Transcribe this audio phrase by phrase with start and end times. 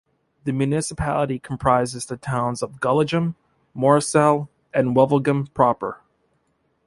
[0.45, 3.35] The municipality comprises the towns of Gullegem,
[3.77, 6.01] Moorsele and Wevelgem proper.